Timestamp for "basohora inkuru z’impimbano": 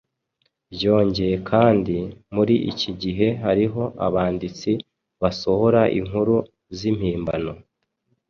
5.21-7.53